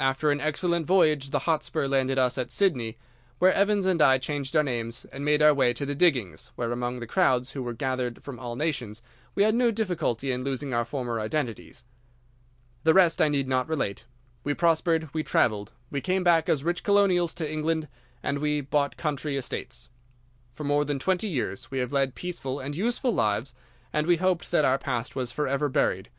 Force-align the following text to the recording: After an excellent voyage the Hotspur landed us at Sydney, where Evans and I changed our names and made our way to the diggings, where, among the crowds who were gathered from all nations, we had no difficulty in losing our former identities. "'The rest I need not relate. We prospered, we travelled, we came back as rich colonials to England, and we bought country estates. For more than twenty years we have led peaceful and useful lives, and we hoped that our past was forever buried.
After 0.00 0.32
an 0.32 0.40
excellent 0.40 0.84
voyage 0.88 1.30
the 1.30 1.46
Hotspur 1.46 1.86
landed 1.86 2.18
us 2.18 2.36
at 2.36 2.50
Sydney, 2.50 2.98
where 3.38 3.52
Evans 3.52 3.86
and 3.86 4.02
I 4.02 4.18
changed 4.18 4.56
our 4.56 4.64
names 4.64 5.04
and 5.12 5.24
made 5.24 5.42
our 5.42 5.54
way 5.54 5.72
to 5.74 5.86
the 5.86 5.94
diggings, 5.94 6.50
where, 6.56 6.72
among 6.72 6.98
the 6.98 7.06
crowds 7.06 7.52
who 7.52 7.62
were 7.62 7.72
gathered 7.72 8.24
from 8.24 8.40
all 8.40 8.56
nations, 8.56 9.00
we 9.36 9.44
had 9.44 9.54
no 9.54 9.70
difficulty 9.70 10.32
in 10.32 10.42
losing 10.42 10.74
our 10.74 10.84
former 10.84 11.20
identities. 11.20 11.84
"'The 12.82 12.94
rest 12.94 13.22
I 13.22 13.28
need 13.28 13.46
not 13.46 13.68
relate. 13.68 14.06
We 14.42 14.54
prospered, 14.54 15.08
we 15.14 15.22
travelled, 15.22 15.70
we 15.88 16.00
came 16.00 16.24
back 16.24 16.48
as 16.48 16.64
rich 16.64 16.82
colonials 16.82 17.32
to 17.34 17.48
England, 17.48 17.86
and 18.24 18.40
we 18.40 18.60
bought 18.62 18.96
country 18.96 19.36
estates. 19.36 19.88
For 20.52 20.64
more 20.64 20.84
than 20.84 20.98
twenty 20.98 21.28
years 21.28 21.70
we 21.70 21.78
have 21.78 21.92
led 21.92 22.16
peaceful 22.16 22.58
and 22.58 22.74
useful 22.74 23.14
lives, 23.14 23.54
and 23.92 24.08
we 24.08 24.16
hoped 24.16 24.50
that 24.50 24.64
our 24.64 24.78
past 24.78 25.14
was 25.14 25.30
forever 25.30 25.68
buried. 25.68 26.10